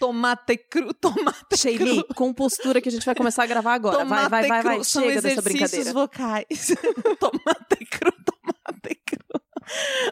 [0.00, 2.14] tomate cru, tomate Sheili, cru.
[2.14, 4.04] com postura que a gente vai começar a gravar agora.
[4.04, 4.74] Vai, vai, vai, vai.
[4.76, 4.84] cru.
[4.84, 5.92] São Chega dessa brincadeira.
[5.92, 6.72] vocais.
[7.20, 9.20] tomate cru, tomate cru.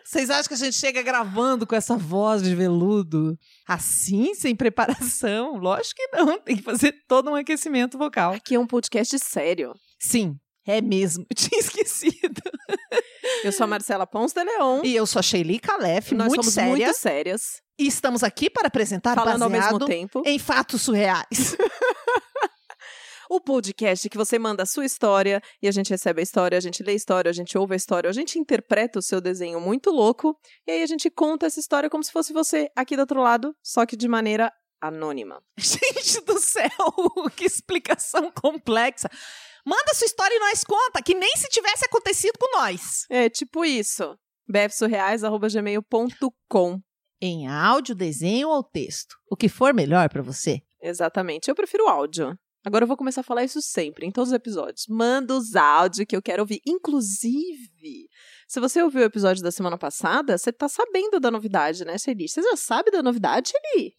[0.05, 3.37] Vocês acham que a gente chega gravando com essa voz de veludo?
[3.67, 5.57] Assim, sem preparação?
[5.57, 6.39] Lógico que não.
[6.39, 8.35] Tem que fazer todo um aquecimento vocal.
[8.35, 9.75] Aqui é um podcast sério.
[9.99, 11.27] Sim, é mesmo.
[11.29, 12.41] Eu tinha esquecido.
[13.45, 14.83] Eu sou a Marcela Pons de Leon.
[14.85, 16.71] E eu sou a Sheili Calef, nós muito somos séria.
[16.71, 17.63] muito sérias.
[17.79, 20.23] E estamos aqui para apresentar falando ao mesmo tempo.
[20.25, 21.57] em fatos surreais.
[23.31, 26.61] O podcast que você manda a sua história e a gente recebe a história, a
[26.63, 29.61] gente lê a história, a gente ouve a história, a gente interpreta o seu desenho
[29.61, 30.35] muito louco
[30.67, 33.55] e aí a gente conta essa história como se fosse você aqui do outro lado,
[33.63, 34.51] só que de maneira
[34.81, 35.43] anônima.
[35.59, 36.71] Gente do céu,
[37.37, 39.11] que explicação complexa.
[39.69, 43.05] Manda sua história e nós conta, que nem se tivesse acontecido com nós.
[43.11, 44.17] É tipo isso.
[44.49, 46.81] bfsurreais.gmail.com
[47.21, 49.15] Em áudio, desenho ou texto.
[49.31, 50.63] O que for melhor para você.
[50.81, 51.51] Exatamente.
[51.51, 52.35] Eu prefiro áudio.
[52.65, 54.87] Agora eu vou começar a falar isso sempre, em todos os episódios.
[54.89, 56.63] Manda os áudios que eu quero ouvir.
[56.67, 58.09] Inclusive,
[58.47, 62.27] se você ouviu o episódio da semana passada, você tá sabendo da novidade, né, Shelly?
[62.27, 63.93] Você já sabe da novidade, Shelly?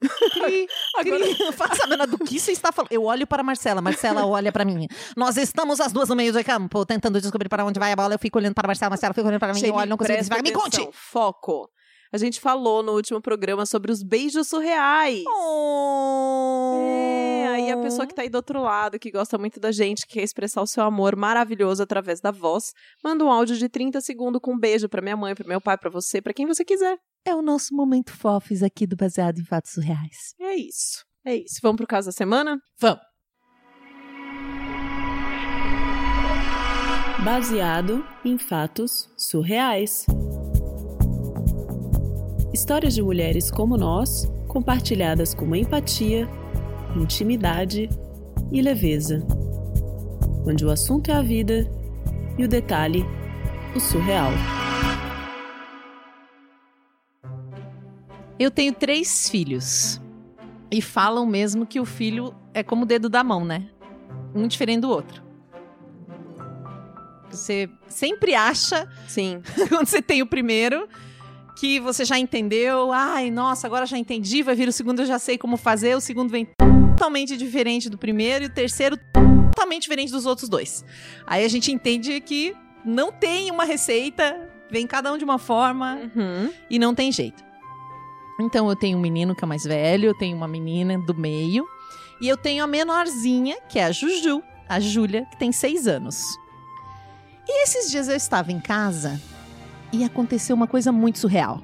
[0.96, 2.92] Agora, Fala, sabendo do que você está falando.
[2.92, 4.86] Eu olho para a Marcela, Marcela olha para mim.
[5.16, 8.14] Nós estamos as duas no meio do campo, tentando descobrir para onde vai a bola.
[8.14, 9.64] Eu fico olhando para a Marcela, Marcela fica olhando para mim.
[9.64, 10.42] Eu olho, não consigo desviar.
[10.42, 10.88] Me conte!
[10.92, 11.68] Foco.
[12.10, 15.24] A gente falou no último programa sobre os beijos surreais.
[15.28, 16.78] Oh.
[16.80, 20.06] É, aí a pessoa que tá aí do outro lado, que gosta muito da gente,
[20.06, 22.72] que quer expressar o seu amor maravilhoso através da voz,
[23.04, 25.76] manda um áudio de 30 segundos com um beijo pra minha mãe, pro meu pai,
[25.76, 26.98] pra você, pra quem você quiser.
[27.28, 30.34] É o nosso momento fofes aqui do Baseado em Fatos Surreais.
[30.40, 31.04] É isso.
[31.26, 31.56] É isso.
[31.62, 32.58] Vamos pro caso da semana?
[32.80, 33.02] Vamos.
[37.22, 40.06] Baseado em fatos surreais.
[42.50, 46.26] Histórias de mulheres como nós, compartilhadas com empatia,
[46.96, 47.90] intimidade
[48.50, 49.22] e leveza.
[50.46, 51.70] Onde o assunto é a vida
[52.38, 53.04] e o detalhe,
[53.76, 54.32] o surreal.
[58.38, 60.00] Eu tenho três filhos.
[60.70, 63.66] E falam mesmo que o filho é como o dedo da mão, né?
[64.34, 65.22] Um diferente do outro.
[67.30, 69.42] Você sempre acha, Sim.
[69.68, 70.88] quando você tem o primeiro,
[71.58, 72.92] que você já entendeu.
[72.92, 74.42] Ai, nossa, agora já entendi.
[74.42, 75.96] Vai vir o segundo, eu já sei como fazer.
[75.96, 76.46] O segundo vem
[76.96, 78.44] totalmente diferente do primeiro.
[78.44, 78.98] E o terceiro,
[79.52, 80.84] totalmente diferente dos outros dois.
[81.26, 82.54] Aí a gente entende que
[82.84, 86.50] não tem uma receita, vem cada um de uma forma Uhum.
[86.70, 87.42] e não tem jeito.
[88.38, 91.66] Então eu tenho um menino que é mais velho, eu tenho uma menina do meio
[92.20, 96.22] e eu tenho a menorzinha, que é a Juju, a Júlia, que tem seis anos.
[97.46, 99.20] E esses dias eu estava em casa
[99.92, 101.62] e aconteceu uma coisa muito surreal.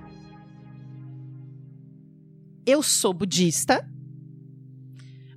[2.67, 3.87] Eu sou budista,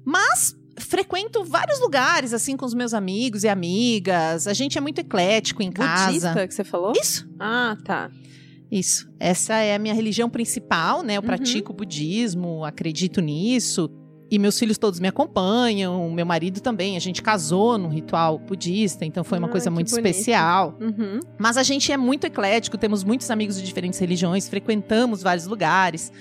[0.06, 4.48] mas frequento vários lugares assim com os meus amigos e amigas.
[4.48, 6.06] A gente é muito eclético em casa.
[6.30, 6.94] Budista que você falou?
[6.96, 7.28] Isso.
[7.40, 8.10] Ah, tá.
[8.72, 9.10] Isso.
[9.20, 11.16] Essa é a minha religião principal, né?
[11.18, 11.28] Eu Uhum.
[11.28, 13.90] pratico budismo, acredito nisso.
[14.30, 16.98] E meus filhos todos me acompanham, meu marido também.
[16.98, 20.06] A gente casou num ritual budista, então foi uma Ah, coisa muito bonito.
[20.06, 20.78] especial.
[20.82, 21.22] Uhum.
[21.40, 26.12] Mas a gente é muito eclético, temos muitos amigos de diferentes religiões, frequentamos vários lugares.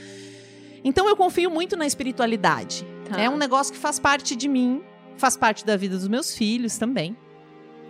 [0.85, 2.87] Então eu confio muito na espiritualidade.
[3.11, 3.21] Tá.
[3.21, 4.83] É um negócio que faz parte de mim,
[5.17, 7.17] faz parte da vida dos meus filhos também.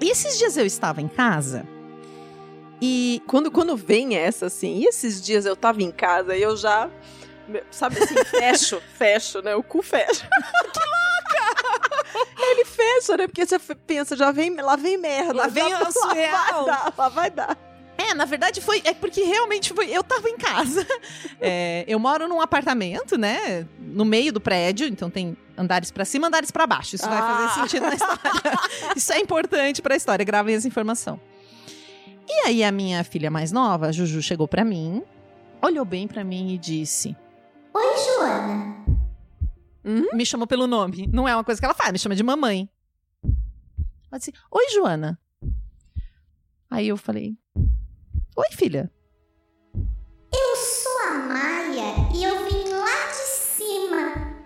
[0.00, 1.66] E esses dias eu estava em casa
[2.81, 6.56] e Quando, quando vem essa, assim, e esses dias eu tava em casa e eu
[6.56, 6.88] já,
[7.70, 9.54] sabe assim, fecho, fecho, né?
[9.54, 10.28] O cu fecha.
[10.72, 12.36] que louca!
[12.38, 13.26] Ele fecha, né?
[13.26, 15.32] Porque você pensa, já vem, lá vem merda.
[15.34, 16.65] Lá vem já, o surreal.
[16.66, 17.59] Lá vai dar, lá vai dar.
[17.98, 18.82] É, na verdade foi.
[18.84, 19.91] É porque realmente foi.
[19.91, 20.86] Eu tava em casa.
[21.38, 23.66] É, eu moro num apartamento, né?
[23.78, 26.97] No meio do prédio, então tem andares pra cima, andares pra baixo.
[26.97, 27.48] Isso vai Ah.
[27.48, 28.59] fazer sentido na história.
[28.97, 30.25] Isso é importante pra história.
[30.25, 31.20] Gravem essa informação.
[32.46, 35.02] E aí a minha filha mais nova, a Juju, chegou pra mim,
[35.60, 37.16] olhou bem pra mim e disse:
[37.74, 38.84] Oi, Joana.
[40.15, 41.09] me chamou pelo nome.
[41.12, 42.71] Não é uma coisa que ela faz, me chama de mamãe.
[43.24, 45.18] Ela disse: Oi, Joana.
[46.71, 47.36] Aí eu falei:
[48.36, 48.92] Oi, filha.
[50.32, 54.36] Eu sou a Maia e eu vim lá de cima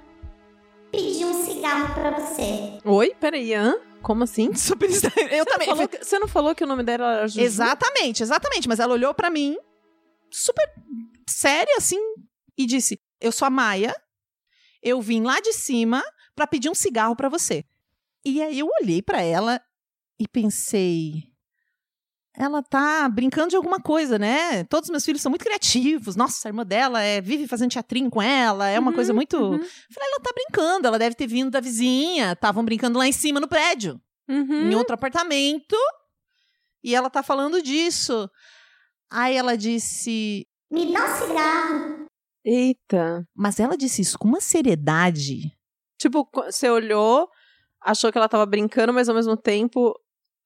[0.90, 2.78] pedir um cigarro pra você.
[2.82, 3.89] Oi, peraí, hã?
[4.02, 4.52] Como assim?
[4.56, 5.28] Super estranho.
[5.28, 5.68] Eu Você também.
[5.68, 7.40] Não falou você não falou que o nome dela era Juju?
[7.40, 8.68] Exatamente, exatamente.
[8.68, 9.56] Mas ela olhou pra mim,
[10.30, 10.64] super
[11.28, 11.98] séria, assim,
[12.56, 13.94] e disse: Eu sou a Maia,
[14.82, 16.02] eu vim lá de cima
[16.34, 17.64] pra pedir um cigarro pra você.
[18.24, 19.60] E aí eu olhei pra ela
[20.18, 21.29] e pensei:
[22.36, 24.64] ela tá brincando de alguma coisa, né?
[24.64, 26.14] Todos os meus filhos são muito criativos.
[26.16, 29.36] Nossa, a irmã dela é, vive fazendo teatrinho com ela, é uma Uhum, coisa muito.
[29.36, 29.58] uhum.
[29.58, 33.40] Falei, ela tá brincando, ela deve ter vindo da vizinha, estavam brincando lá em cima
[33.40, 34.70] no prédio, Uhum.
[34.70, 35.76] em outro apartamento,
[36.84, 38.30] e ela tá falando disso.
[39.10, 40.46] Aí ela disse.
[40.70, 42.06] Me dá um cigarro.
[42.44, 43.26] Eita.
[43.34, 45.52] Mas ela disse isso com uma seriedade.
[45.98, 47.28] Tipo, você olhou,
[47.80, 49.92] achou que ela tava brincando, mas ao mesmo tempo,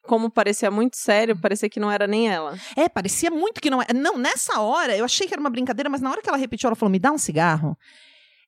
[0.07, 2.59] como parecia muito sério, parecia que não era nem ela.
[2.77, 3.87] É, parecia muito que não é.
[3.95, 6.69] Não, nessa hora, eu achei que era uma brincadeira, mas na hora que ela repetiu,
[6.69, 7.77] ela falou: me dá um cigarro.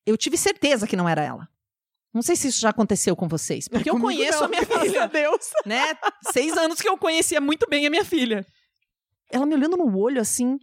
[0.05, 1.49] Eu tive certeza que não era ela.
[2.15, 4.65] Não sei se isso já aconteceu com vocês, porque eu Comigo conheço não, a minha
[4.65, 5.03] filha.
[5.03, 5.51] a Deus.
[5.67, 5.95] né?
[6.33, 8.47] Seis anos que eu conhecia muito bem a minha filha.
[9.31, 10.57] Ela me olhando no olho assim.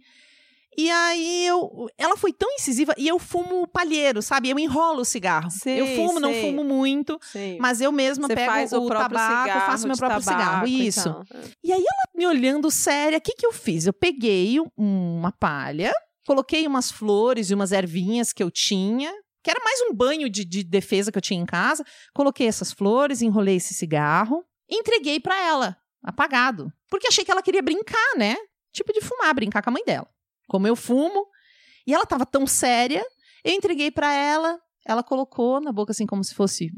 [0.76, 1.86] E aí eu.
[1.96, 4.50] Ela foi tão incisiva e eu fumo palheiro, sabe?
[4.50, 5.50] Eu enrolo o cigarro.
[5.50, 7.58] Sei, eu fumo, não fumo muito, Sei.
[7.60, 10.44] mas eu mesma Você pego o, o próprio tabaco, cigarro faço meu próprio cigarro.
[10.44, 11.04] tabaco e Isso.
[11.04, 11.24] tal.
[11.62, 13.86] E aí ela me olhando séria, o que, que eu fiz?
[13.86, 14.68] Eu peguei um-
[15.18, 15.92] uma palha,
[16.26, 19.12] coloquei umas flores e umas ervinhas que eu tinha,
[19.42, 21.84] que era mais um banho de, de defesa que eu tinha em casa.
[22.14, 26.72] Coloquei essas flores, enrolei esse cigarro, e entreguei pra ela, apagado.
[26.90, 28.36] Porque achei que ela queria brincar, né?
[28.72, 30.08] Tipo de fumar, brincar com a mãe dela.
[30.48, 31.26] Como eu fumo,
[31.86, 33.04] e ela tava tão séria,
[33.44, 36.70] eu entreguei pra ela, ela colocou na boca assim como se fosse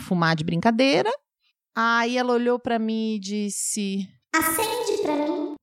[0.00, 1.10] fumar de brincadeira.
[1.74, 5.54] Aí ela olhou pra mim e disse: Acende pra mim.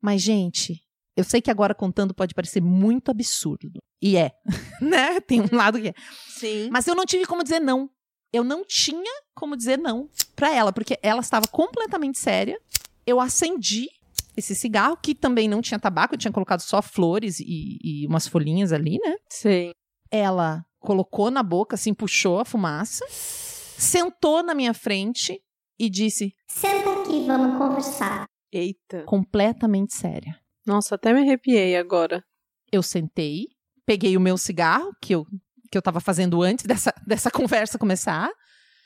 [0.00, 0.80] mas, gente,
[1.16, 3.80] eu sei que agora contando pode parecer muito absurdo.
[4.02, 4.32] E é,
[4.80, 5.20] né?
[5.20, 5.94] Tem um lado que é.
[6.28, 6.68] Sim.
[6.70, 7.88] Mas eu não tive como dizer não.
[8.32, 12.60] Eu não tinha como dizer não pra ela, porque ela estava completamente séria.
[13.06, 13.88] Eu acendi
[14.36, 18.26] esse cigarro, que também não tinha tabaco, eu tinha colocado só flores e, e umas
[18.26, 19.16] folhinhas ali, né?
[19.30, 19.72] Sei.
[20.10, 25.40] Ela colocou na boca, assim, puxou a fumaça, sentou na minha frente
[25.78, 28.26] e disse, Senta aqui, vamos conversar.
[28.52, 29.02] Eita.
[29.04, 30.38] completamente séria.
[30.64, 32.22] Nossa, até me arrepiei agora.
[32.70, 33.46] eu sentei,
[33.84, 35.26] peguei o meu cigarro, que eu,
[35.70, 38.30] que eu tava fazendo antes dessa, dessa conversa começar,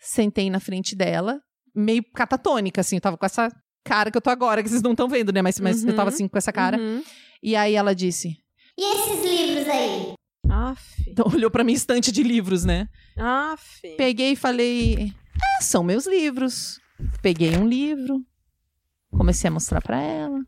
[0.00, 1.38] sentei na frente dela,
[1.74, 3.50] meio catatônica, assim, eu tava com essa
[3.88, 5.40] cara que eu tô agora, que vocês não estão vendo, né?
[5.42, 6.14] Mas, mas eu tava Uhum.
[6.14, 6.78] assim, com essa cara.
[6.78, 7.02] Uhum.
[7.42, 8.36] E aí ela disse,
[8.76, 10.12] E esses livros aí?
[10.50, 11.04] Aff.
[11.10, 12.88] então, olhou pra minha estante de livros, né?
[13.16, 13.80] Aff.
[13.96, 15.12] Peguei e falei,
[15.58, 16.78] é, são meus livros.
[17.22, 18.24] Peguei um livro,
[19.10, 20.40] comecei a mostrar pra ela.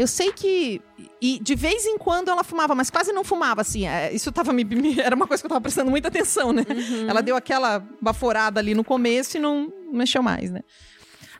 [0.00, 0.80] Eu sei que.
[1.20, 3.86] E de vez em quando ela fumava, mas quase não fumava, assim.
[3.86, 6.64] é, Isso tava me, me- Era uma coisa que eu tava prestando muita atenção, né?
[6.68, 7.08] Uhum.
[7.10, 10.62] Ela deu aquela baforada ali no começo e não mexeu mais, né?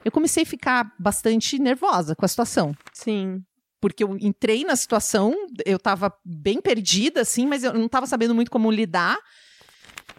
[0.05, 2.75] Eu comecei a ficar bastante nervosa com a situação.
[2.93, 3.43] Sim.
[3.81, 5.35] Porque eu entrei na situação,
[5.65, 9.17] eu tava bem perdida, assim, mas eu não tava sabendo muito como lidar.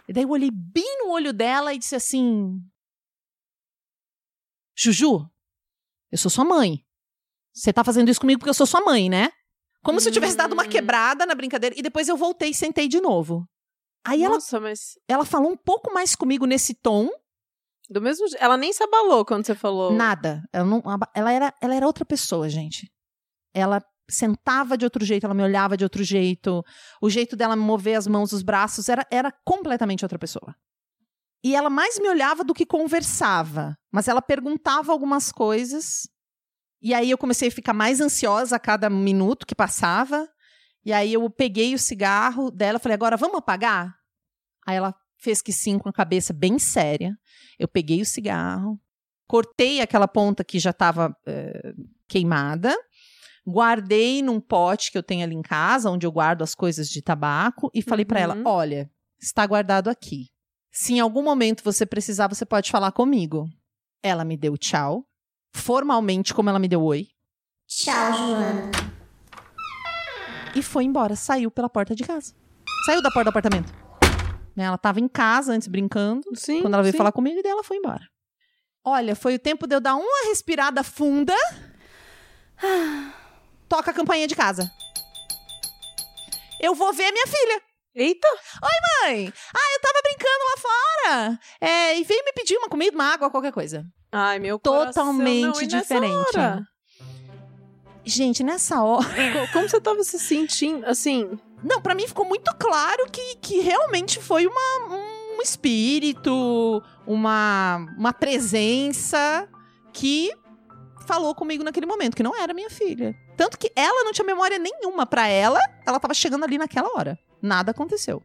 [0.07, 2.59] E daí eu olhei bem no olho dela e disse assim:
[4.75, 5.29] Juju,
[6.11, 6.83] eu sou sua mãe.
[7.53, 9.29] Você tá fazendo isso comigo porque eu sou sua mãe, né?
[9.83, 10.69] Como se eu tivesse dado uma Hum.
[10.69, 11.75] quebrada na brincadeira.
[11.77, 13.45] E depois eu voltei e sentei de novo.
[14.05, 17.09] Aí ela, Nossa, mas ela falou um pouco mais comigo nesse tom.
[17.89, 18.41] do mesmo jeito.
[18.41, 19.91] Ela nem se abalou quando você falou.
[19.93, 20.41] Nada.
[20.53, 20.81] Ela, não,
[21.13, 22.89] ela, era, ela era outra pessoa, gente.
[23.53, 26.63] Ela sentava de outro jeito, ela me olhava de outro jeito.
[27.01, 30.55] O jeito dela mover as mãos, os braços, era, era completamente outra pessoa.
[31.43, 33.75] E ela mais me olhava do que conversava.
[33.91, 36.07] Mas ela perguntava algumas coisas.
[36.81, 40.27] E aí eu comecei a ficar mais ansiosa a cada minuto que passava.
[40.83, 43.95] E aí eu peguei o cigarro dela falei, agora vamos apagar?
[44.65, 47.15] Aí ela fez que sim, com a cabeça bem séria.
[47.59, 48.79] Eu peguei o cigarro,
[49.27, 51.15] cortei aquela ponta que já estava
[52.07, 52.75] queimada,
[53.45, 57.01] guardei num pote que eu tenho ali em casa, onde eu guardo as coisas de
[57.01, 58.43] tabaco, e falei pra ela: Uhum.
[58.45, 58.89] olha,
[59.21, 60.29] está guardado aqui.
[60.71, 63.47] Se em algum momento você precisar, você pode falar comigo.
[64.01, 65.05] Ela me deu tchau,
[65.53, 67.07] formalmente, como ela me deu oi,
[67.67, 68.71] Tchau, Joana.
[70.55, 71.15] e foi embora.
[71.15, 72.33] Saiu pela porta de casa.
[72.85, 73.73] Saiu da porta do apartamento.
[74.55, 76.23] Né, Ela estava em casa antes brincando.
[76.35, 76.61] Sim.
[76.61, 76.97] Quando ela veio sim.
[76.97, 78.01] falar comigo, e daí ela foi embora.
[78.83, 81.35] Olha, foi o tempo de eu dar uma respirada funda.
[83.69, 84.69] Toca a campainha de casa.
[86.59, 87.61] Eu vou ver minha filha.
[87.95, 88.27] Eita!
[89.03, 91.39] Mãe, ah, eu tava brincando lá fora.
[91.59, 93.85] É, e veio me pedir uma comida, uma água, qualquer coisa.
[94.11, 94.59] Ai, meu.
[94.59, 96.13] Totalmente diferente.
[96.37, 96.67] hora?
[98.03, 99.05] Gente, nessa hora.
[99.47, 101.39] Co- Como você tava se sentindo, assim...
[101.63, 104.95] Não, pra mim ficou muito claro que, que realmente foi uma,
[105.37, 109.47] um espírito, uma, uma presença
[109.93, 110.31] que
[111.05, 113.15] falou comigo naquele momento, que não era minha filha.
[113.37, 117.17] Tanto que ela não tinha memória nenhuma pra ela, ela tava chegando ali naquela hora.
[117.39, 118.23] Nada aconteceu.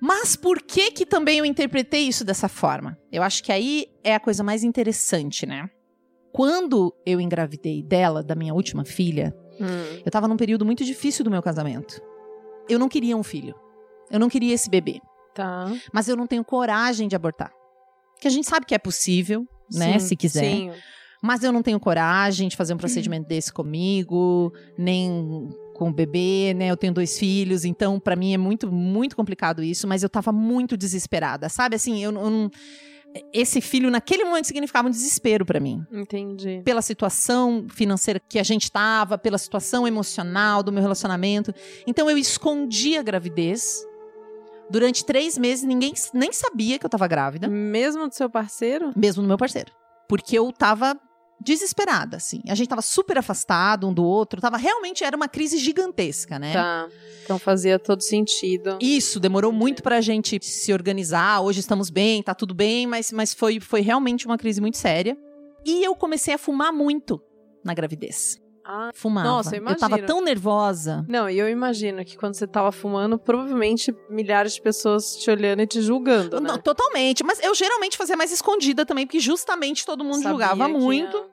[0.00, 2.98] Mas por que que também eu interpretei isso dessa forma?
[3.10, 5.68] Eu acho que aí é a coisa mais interessante, né?
[6.32, 10.02] Quando eu engravidei dela, da minha última filha, Hum.
[10.04, 12.00] eu tava num período muito difícil do meu casamento.
[12.68, 13.54] Eu não queria um filho.
[14.10, 15.00] Eu não queria esse bebê.
[15.34, 15.72] Tá.
[15.92, 17.52] Mas eu não tenho coragem de abortar.
[18.20, 19.98] Que a gente sabe que é possível, né?
[19.98, 20.44] Sim, se quiser.
[20.44, 20.72] Sim.
[21.22, 26.54] Mas eu não tenho coragem de fazer um procedimento desse comigo, nem com o bebê,
[26.56, 26.70] né?
[26.70, 30.32] Eu tenho dois filhos, então pra mim é muito, muito complicado isso, mas eu tava
[30.32, 31.76] muito desesperada, sabe?
[31.76, 32.50] Assim, eu, eu não.
[33.32, 35.84] Esse filho, naquele momento, significava um desespero pra mim.
[35.92, 36.62] Entendi.
[36.64, 41.54] Pela situação financeira que a gente tava, pela situação emocional do meu relacionamento.
[41.86, 43.84] Então eu escondi a gravidez.
[44.68, 48.92] Durante três meses, ninguém nem sabia que eu tava grávida Mesmo do seu parceiro?
[48.96, 49.70] mesmo no meu parceiro.
[50.08, 50.98] Porque eu tava
[51.40, 52.40] desesperada, assim.
[52.48, 56.52] A gente tava super afastado um do outro, tava realmente era uma crise gigantesca, né?
[56.52, 56.88] Tá.
[57.24, 58.78] Então fazia todo sentido.
[58.80, 61.40] Isso demorou muito pra gente se organizar.
[61.40, 65.16] Hoje estamos bem, tá tudo bem, mas, mas foi, foi realmente uma crise muito séria.
[65.64, 67.20] E eu comecei a fumar muito
[67.64, 68.43] na gravidez.
[68.64, 68.90] Ah.
[68.94, 69.28] Fumava.
[69.28, 70.06] Nossa, eu tava imagino.
[70.06, 71.04] tão nervosa.
[71.06, 75.60] Não, e eu imagino que quando você tava fumando, provavelmente milhares de pessoas te olhando
[75.60, 76.48] e te julgando, né?
[76.48, 77.22] Não, totalmente.
[77.22, 81.26] Mas eu geralmente fazia mais escondida também, porque justamente todo mundo Sabia julgava muito.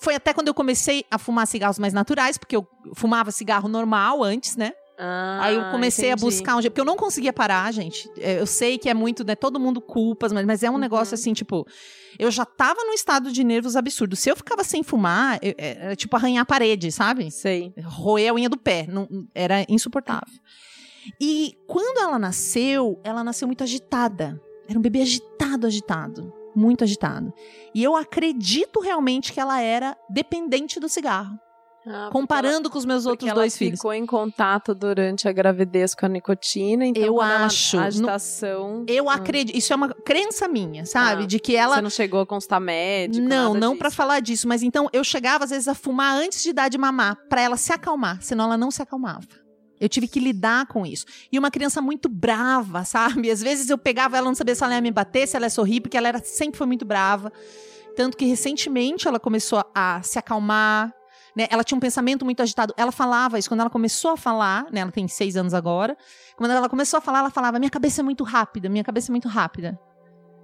[0.00, 4.22] Foi até quando eu comecei a fumar cigarros mais naturais, porque eu fumava cigarro normal
[4.22, 4.72] antes, né?
[4.98, 6.22] Ah, Aí eu comecei entendi.
[6.22, 8.10] a buscar um jeito, porque eu não conseguia parar, gente.
[8.18, 9.36] É, Eu sei que é muito, né?
[9.36, 10.78] Todo mundo culpas, mas, mas é um Uhum.
[10.80, 11.64] negócio assim, tipo,
[12.18, 14.16] eu já tava num estado de nervos absurdo.
[14.16, 17.30] Se eu ficava sem fumar, eu- é- era tipo arranhar a parede, sabe?
[17.30, 17.72] Sei.
[17.84, 18.86] Roer a unha do pé.
[18.88, 20.34] Não, era insuportável.
[21.20, 24.40] E quando ela nasceu, ela nasceu muito agitada.
[24.68, 26.32] Era um bebê agitado, agitado.
[26.54, 27.32] Muito agitado.
[27.74, 31.38] E eu acredito realmente que ela era dependente do cigarro.
[31.90, 33.78] Ah, comparando com os meus outros dois filhos.
[33.78, 37.78] ficou em contato durante a gravidez com a nicotina, então Eu acho.
[37.78, 38.84] a agitação.
[38.86, 39.14] Eu Ah.
[39.14, 39.56] acredito.
[39.56, 41.24] Isso é uma crença minha, sabe?
[41.24, 41.26] Ah.
[41.26, 41.76] De que ela.
[41.76, 43.26] Você não chegou a constar médico?
[43.26, 46.52] não, não pra falar disso, mas então eu chegava às vezes a fumar antes de
[46.52, 49.26] dar de mamar, pra ela se acalmar, senão ela não se acalmava.
[49.80, 51.06] Eu tive que lidar com isso.
[51.30, 53.30] E uma criança muito brava, sabe?
[53.30, 55.50] Às vezes eu pegava ela, não sabia se ela ia me bater, se ela ia
[55.50, 57.32] sorrir, porque ela era, sempre foi muito brava.
[57.96, 60.92] Tanto que recentemente ela começou a se acalmar,
[61.38, 61.46] né?
[61.50, 62.74] Ela tinha um pensamento muito agitado.
[62.76, 64.80] Ela falava isso quando ela começou a falar, né?
[64.80, 65.96] Ela tem seis anos agora.
[66.36, 69.12] Quando ela começou a falar, ela falava: Minha cabeça é muito rápida, minha cabeça é
[69.12, 69.78] muito rápida.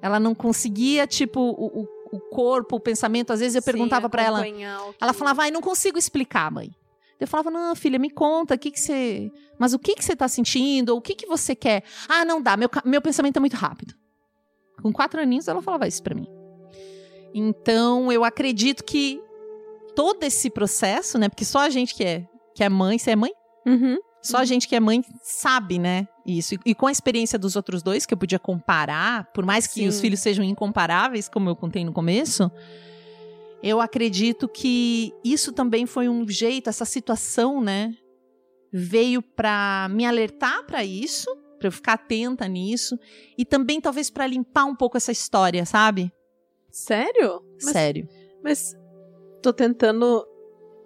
[0.00, 3.32] Ela não conseguia, tipo, o, o- o corpo, o pensamento.
[3.32, 4.42] Às vezes eu Sim, perguntava pra ela.
[4.44, 4.62] que-
[5.00, 6.70] Ela falava, ai, não consigo explicar, mãe.
[7.18, 9.30] Eu falava, não, filha, me conta, o que que você...
[9.58, 10.90] Mas o que que você tá sentindo?
[10.90, 11.82] Ou o que que você quer?
[12.08, 13.94] Ah, não dá, meu, meu pensamento é muito rápido.
[14.82, 16.26] Com quatro aninhos, ela falava isso pra mim.
[17.32, 19.20] Então, eu acredito que
[19.94, 21.28] todo esse processo, né?
[21.28, 23.32] Porque só a gente que é, que é mãe, você é mãe?
[23.66, 23.98] Uhum.
[24.22, 26.08] Só a gente que é mãe sabe, né?
[26.24, 26.54] Isso.
[26.54, 29.80] E, e com a experiência dos outros dois, que eu podia comparar, por mais que
[29.80, 29.88] Sim.
[29.88, 32.50] os filhos sejam incomparáveis, como eu contei no começo,
[33.62, 37.94] eu acredito que isso também foi um jeito, essa situação, né?
[38.72, 42.98] Veio pra me alertar pra isso, pra eu ficar atenta nisso,
[43.36, 46.10] e também talvez pra limpar um pouco essa história, sabe?
[46.70, 47.42] Sério?
[47.62, 48.08] Mas, Sério.
[48.42, 48.74] mas
[49.44, 50.26] tô tentando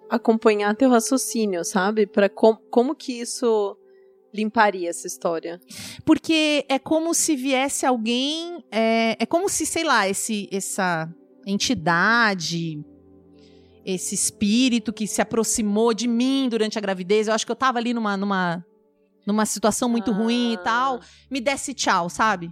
[0.09, 2.05] acompanhar teu raciocínio, sabe?
[2.05, 3.77] Para com, como que isso
[4.33, 5.61] limparia essa história?
[6.03, 8.61] Porque é como se viesse alguém.
[8.69, 11.09] É, é como se, sei lá, esse, essa
[11.47, 12.83] entidade,
[13.85, 17.27] esse espírito que se aproximou de mim durante a gravidez.
[17.27, 18.65] Eu acho que eu tava ali numa, numa,
[19.25, 20.63] numa situação muito ruim e Ah.
[20.63, 20.99] tal.
[21.31, 22.51] Me desse tchau, sabe?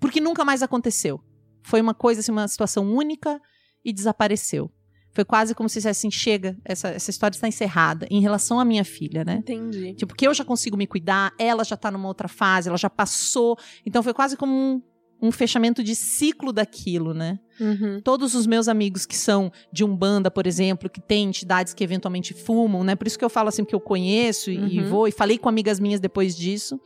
[0.00, 1.20] Porque nunca mais aconteceu.
[1.62, 3.40] Foi uma coisa, assim, uma situação única
[3.84, 4.70] e desapareceu.
[5.12, 8.06] Foi quase como se dissesse assim: chega, essa, essa história está encerrada.
[8.10, 9.36] Em relação à minha filha, né?
[9.40, 9.94] Entendi.
[9.94, 12.88] Tipo, que eu já consigo me cuidar, ela já tá numa outra fase, ela já
[12.90, 13.56] passou.
[13.84, 14.82] Então foi quase como um,
[15.20, 17.38] um fechamento de ciclo daquilo, né?
[17.60, 18.00] Uhum.
[18.02, 22.32] Todos os meus amigos que são de Umbanda, por exemplo, que têm entidades que eventualmente
[22.32, 22.94] fumam, né?
[22.94, 24.88] Por isso que eu falo assim que eu conheço e, e Uhum.
[24.88, 26.80] vou, e falei com amigas minhas depois disso.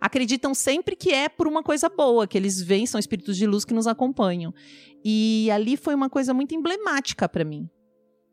[0.00, 3.64] Acreditam sempre que é por uma coisa boa, que eles vêm, são espíritos de luz
[3.64, 4.54] que nos acompanham.
[5.04, 7.68] E ali foi uma coisa muito emblemática pra mim.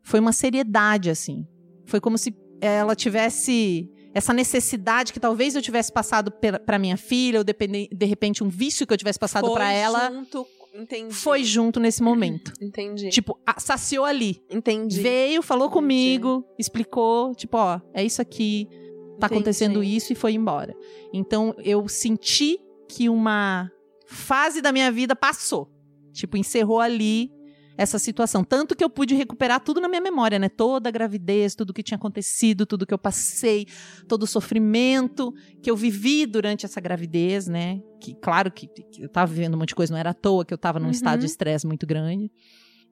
[0.04, 1.46] Foi uma seriedade, assim.
[1.86, 6.32] Foi como se ela tivesse essa necessidade que talvez eu tivesse passado
[6.66, 10.10] pra minha filha, ou depende- de repente um vício que eu tivesse passado pra ela,
[10.10, 11.14] Junto, entendi.
[11.14, 12.54] foi junto nesse momento.
[12.62, 13.10] Entendi.
[13.10, 14.42] Tipo, saciou ali.
[14.50, 15.02] entendi.
[15.02, 18.68] Veio, falou comigo, explicou, tipo, ó, é isso aqui,
[19.20, 19.34] tá Entendi.
[19.34, 20.74] acontecendo isso e foi embora.
[21.14, 22.58] Então eu senti
[22.88, 23.70] que uma
[24.08, 25.70] fase da minha vida passou.
[26.16, 27.30] Tipo, encerrou ali
[27.78, 28.42] essa situação.
[28.42, 30.48] Tanto que eu pude recuperar tudo na minha memória, né?
[30.48, 33.68] Toda a gravidez, tudo que tinha acontecido, tudo que eu passei,
[34.08, 37.82] todo o sofrimento que eu vivi durante essa gravidez, né?
[38.00, 40.46] Que, claro que, que eu tava vivendo um monte de coisa, não era à toa
[40.46, 40.92] que eu tava num Uhum.
[40.92, 42.32] estado de estresse muito grande.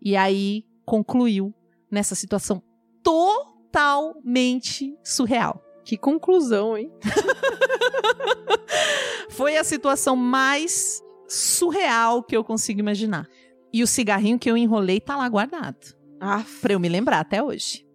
[0.01, 1.53] E aí concluiu
[1.89, 2.61] nessa situação
[3.01, 5.63] totalmente surreal.
[5.85, 6.91] Que conclusão, hein?
[9.29, 11.01] Foi a situação mais
[11.33, 13.27] surreal que eu consigo imaginar.
[13.71, 15.95] E o cigarrinho que eu enrolei tá lá guardado.
[16.19, 17.85] Ah, Pra eu me lembrar até hoje.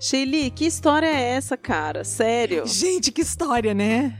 [0.00, 2.04] Sheili, que história é essa, cara?
[2.04, 2.66] Sério?
[2.66, 4.16] Gente, que história, né?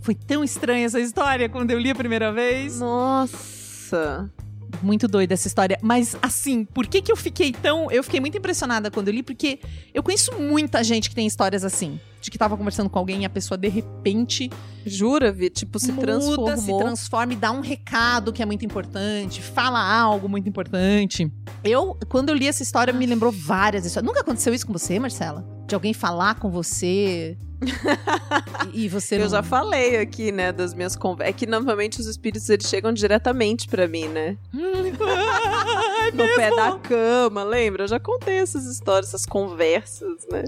[0.00, 2.78] Foi tão estranha essa história quando eu li a primeira vez.
[2.78, 4.30] Nossa.
[4.82, 5.78] Muito doida essa história.
[5.82, 7.90] Mas, assim, por que que eu fiquei tão...
[7.90, 9.60] Eu fiquei muito impressionada quando eu li, porque
[9.92, 11.98] eu conheço muita gente que tem histórias assim.
[12.20, 14.50] De que tava conversando com alguém e a pessoa, de repente,
[14.86, 15.50] Jura, Vi?
[15.50, 16.56] Tipo, se muda, transformou.
[16.58, 21.30] se transforma e dá um recado que é muito importante, fala algo muito importante.
[21.62, 24.08] Eu, quando eu li essa história, me lembrou várias histórias.
[24.08, 25.46] Nunca aconteceu isso com você, Marcela?
[25.66, 27.36] De alguém falar com você
[28.72, 29.28] e, você Eu não...
[29.28, 31.34] já falei aqui, né, das minhas conversas.
[31.34, 34.36] É que normalmente os espíritos eles chegam diretamente pra mim, né?
[36.12, 36.56] No pé mesmo?
[36.56, 37.84] da cama, lembra?
[37.84, 40.44] Eu já contei essas histórias, essas conversas, né?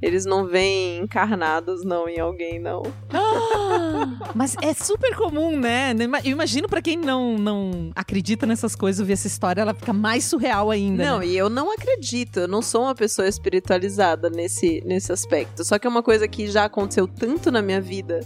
[0.00, 2.82] Eles não vêm encarnados, não, em alguém, não.
[3.12, 5.92] Ah, Mas é super comum, né?
[6.24, 10.24] Eu imagino pra quem não, não acredita nessas coisas, ouvir essa história, ela fica mais
[10.24, 11.04] surreal ainda.
[11.04, 11.26] Não, né?
[11.26, 15.64] e eu não acredito, eu não sou uma pessoa espiritualizada nesse, nesse aspecto.
[15.64, 18.20] Só que é uma coisa que já aconteceu tanto na minha vida,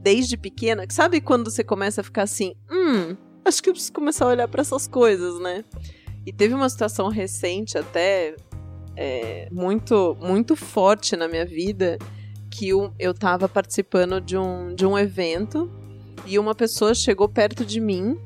[0.00, 3.92] desde pequena, que sabe quando você começa a ficar assim, hum, acho que eu preciso
[3.92, 5.64] começar a olhar pra essas coisas, né?
[6.24, 8.34] E teve uma situação recente até,
[9.00, 11.96] é, muito, muito forte na minha vida,
[12.50, 15.70] que eu, eu tava participando de um, de um evento
[16.26, 18.18] e uma pessoa chegou perto de mim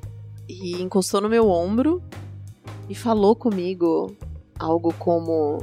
[0.48, 2.02] e encostou no meu ombro
[2.88, 4.16] e falou comigo
[4.58, 5.62] algo como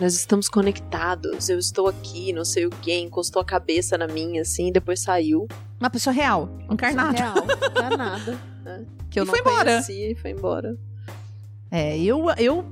[0.00, 4.42] nós estamos conectados, eu estou aqui, não sei o que, encostou a cabeça na minha
[4.42, 5.46] assim, e depois saiu.
[5.78, 7.16] Uma pessoa real, encarnada.
[7.16, 7.36] Real,
[7.70, 8.40] encarnada.
[8.64, 8.84] né?
[9.08, 9.70] Que eu E não foi embora.
[9.74, 10.76] conhecia e foi embora.
[11.70, 12.64] É, eu, eu,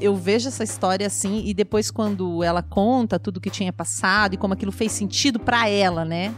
[0.00, 4.36] eu vejo essa história assim, e depois quando ela conta tudo que tinha passado e
[4.36, 6.34] como aquilo fez sentido pra ela, né?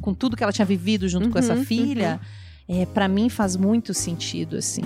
[0.00, 2.20] Com tudo que ela tinha vivido junto com essa Uhum, filha,
[2.68, 4.82] é, para mim faz muito sentido, assim.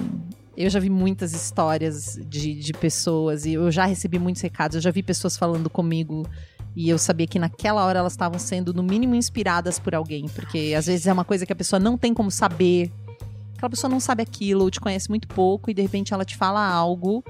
[0.56, 4.74] Eu já vi muitas histórias de, de pessoas e eu já recebi muitos recados.
[4.76, 6.26] Eu já vi pessoas falando comigo
[6.74, 10.26] e eu sabia que naquela hora elas estavam sendo, no mínimo, inspiradas por alguém.
[10.28, 12.90] Porque às vezes é uma coisa que a pessoa não tem como saber.
[13.54, 16.36] Aquela pessoa não sabe aquilo, ou te conhece muito pouco e de repente ela te
[16.36, 17.22] fala algo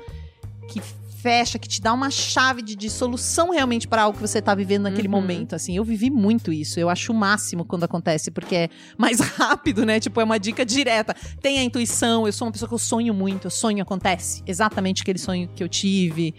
[0.69, 0.81] que
[1.19, 4.55] fecha, que te dá uma chave de, de solução realmente para algo que você tá
[4.55, 5.15] vivendo naquele Uhum.
[5.15, 5.55] momento.
[5.57, 6.79] Assim, eu vivi muito isso.
[6.79, 9.99] Eu acho o máximo quando acontece, porque é mais rápido, né?
[9.99, 11.15] Tipo, é uma dica direta.
[11.41, 14.43] Tem a intuição, eu sou uma pessoa que eu sonho muito, eu sonho acontece.
[14.47, 16.33] Exatamente aquele sonho que eu tive.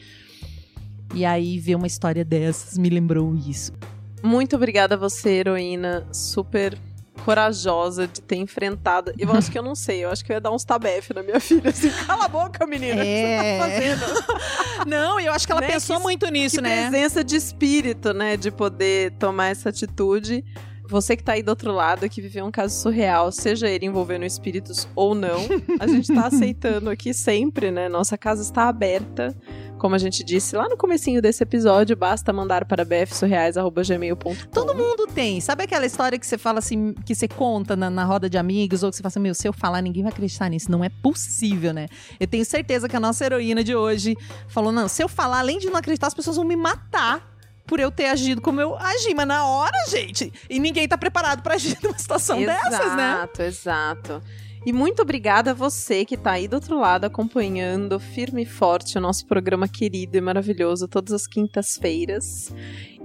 [1.14, 3.74] E aí ver uma história dessas me lembrou isso.
[4.24, 6.78] Muito obrigada a você, heroína, super
[7.18, 9.12] corajosa de ter enfrentado.
[9.18, 11.22] Eu acho que eu não sei, eu acho que eu ia dar uns tabef na
[11.24, 14.38] minha filha, assim, cala a boca, menina, o que você tá fazendo?
[14.88, 16.90] Não, eu acho que ela Né, pensou que- muito nisso, né?
[16.90, 18.38] presença de espírito, né?
[18.38, 20.46] De poder tomar essa atitude.
[20.90, 24.24] Você que tá aí do outro lado, que viveu um caso surreal, seja ele envolvendo
[24.24, 25.46] espíritos ou não,
[25.82, 27.90] a gente tá aceitando aqui sempre, né?
[27.90, 29.36] Nossa casa está aberta.
[29.78, 34.36] Como a gente disse lá no comecinho desse episódio, basta mandar para bfsurreais.gmail.com.
[34.52, 35.40] Todo mundo tem.
[35.40, 38.84] Sabe aquela história que você fala assim, que você conta na, na roda de amigos,
[38.84, 40.72] ou que você fala assim, meu, se eu falar, ninguém vai acreditar nisso.
[40.72, 41.88] Não é possível, né?
[42.20, 44.16] Eu tenho certeza que a nossa heroína de hoje
[44.48, 47.36] falou: não, se eu falar, além de não acreditar, as pessoas vão me matar.
[47.66, 51.42] Por eu ter agido como eu agi, mas na hora, gente, e ninguém tá preparado
[51.44, 53.12] pra agir numa situação dessas, né?
[53.12, 54.24] Exato, exato.
[54.66, 58.98] E muito obrigada a você que tá aí do outro lado acompanhando firme e forte
[58.98, 62.54] o nosso programa querido e maravilhoso todas as quintas-feiras.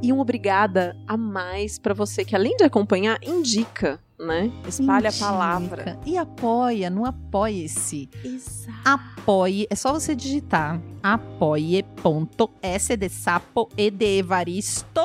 [0.02, 4.50] E um obrigada a mais pra você que além de acompanhar, indica, né?
[4.66, 5.82] Espalha a palavra.
[5.82, 6.00] Indica.
[6.04, 8.08] E apoia, não apoie-se.
[8.24, 8.78] Exato.
[8.84, 15.02] apoie, é só você digitar apoie.s de sapo e de evaristo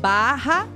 [0.00, 0.68] barra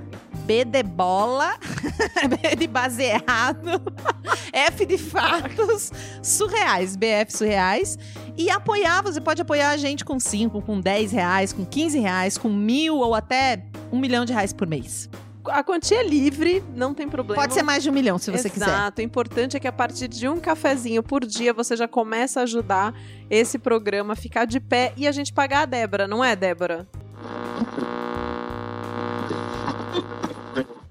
[0.46, 1.56] B de bola,
[2.30, 3.82] B de baseado,
[4.52, 5.90] F de fatos,
[6.22, 7.98] surreais, BF surreais.
[8.36, 12.38] E apoiar, você pode apoiar a gente com 5, com 10 reais, com 15 reais,
[12.38, 15.10] com mil ou até um milhão de reais por mês.
[15.46, 17.42] A quantia é livre, não tem problema.
[17.42, 18.66] Pode ser mais de um milhão, se você quiser.
[18.66, 19.00] Exato.
[19.00, 22.42] O importante é que a partir de um cafezinho por dia você já começa a
[22.44, 22.94] ajudar
[23.28, 26.86] esse programa a ficar de pé e a gente pagar a Débora, não é, Débora?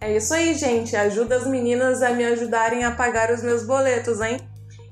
[0.06, 0.96] É isso aí, gente.
[0.96, 4.39] Ajuda as meninas a me ajudarem a pagar os meus boletos, hein?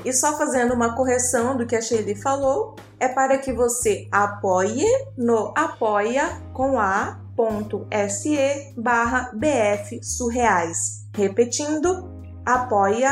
[0.04, 4.84] E só fazendo uma correção do que a Shelly falou, é para que você apoie
[5.16, 8.38] no apoia com a.se
[8.76, 11.06] barra bf surreais.
[11.16, 12.12] Repetindo,
[12.44, 13.06] apoia.se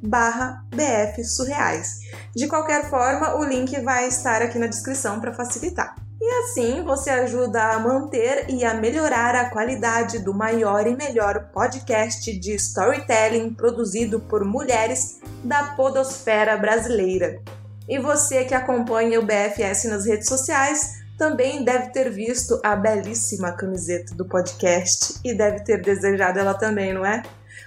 [0.00, 1.98] barra bfsurreais.
[2.32, 5.96] De qualquer forma, o link vai estar aqui na descrição para facilitar.
[6.26, 11.50] E assim você ajuda a manter e a melhorar a qualidade do maior e melhor
[11.52, 17.42] podcast de storytelling produzido por mulheres da podosfera brasileira.
[17.86, 23.52] E você que acompanha o BFS nas redes sociais também deve ter visto a belíssima
[23.52, 27.22] camiseta do podcast e deve ter desejado ela também, não é?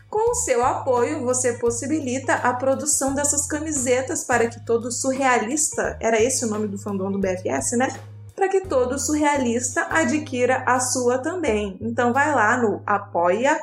[0.09, 6.19] Com o seu apoio, você possibilita a produção dessas camisetas para que todo surrealista, era
[6.19, 7.89] esse o nome do fandom do BFS, né?
[8.37, 11.75] Para que todo surrealista adquira a sua também.
[11.81, 13.57] Então vai lá no apoia.se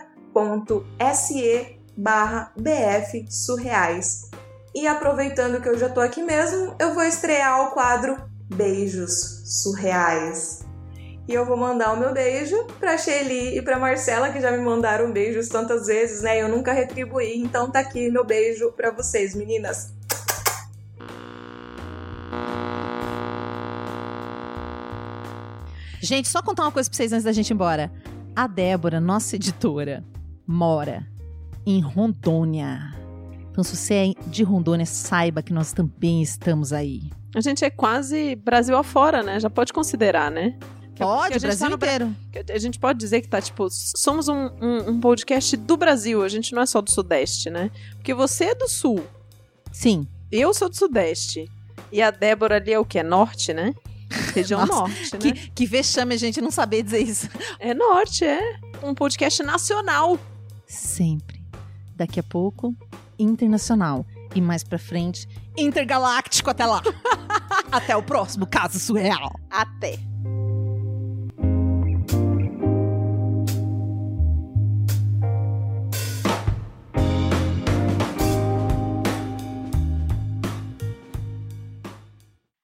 [1.96, 4.28] barra BF Surreais.
[4.74, 8.16] E aproveitando que eu já tô aqui mesmo, eu vou estrear o quadro
[8.52, 10.64] Beijos Surreais.
[11.28, 14.58] E eu vou mandar o meu beijo para Shelly e para Marcela, que já me
[14.58, 16.42] mandaram beijos tantas vezes, né?
[16.42, 19.94] Eu nunca retribuí, então tá aqui meu beijo para vocês, meninas.
[26.04, 27.90] Gente, só contar uma coisa pra vocês antes da gente ir embora.
[28.36, 30.04] A Débora, nossa editora,
[30.46, 31.06] mora
[31.66, 32.92] em Rondônia.
[33.50, 37.10] Então, se você é de Rondônia, saiba que nós também estamos aí.
[37.34, 39.40] A gente é quase Brasil afora, né?
[39.40, 40.58] Já pode considerar, né?
[40.98, 42.16] Pode, Brasil tá inteiro.
[42.52, 46.28] A gente pode dizer que tá, tipo, somos um, um, um, podcast do Brasil, a
[46.28, 47.70] gente não é só do Sudeste, né?
[47.94, 49.04] Porque você é do Sul.
[49.72, 50.06] Sim.
[50.30, 51.50] Eu sou do Sudeste.
[51.90, 52.98] E a Débora ali é o que?
[52.98, 53.74] É Norte, né?
[54.34, 55.18] Região Nossa, Norte, né?
[55.18, 57.28] Que, que vexame a gente não saber dizer isso.
[57.58, 58.58] É Norte, é.
[58.82, 60.18] Um podcast nacional.
[60.66, 61.42] Sempre.
[61.96, 62.74] Daqui a pouco,
[63.18, 64.06] internacional.
[64.34, 66.82] E mais pra frente, intergaláctico até lá.
[67.70, 69.38] até o próximo caso surreal.
[69.48, 70.13] Até.